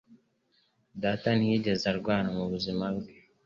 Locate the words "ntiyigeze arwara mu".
1.33-2.43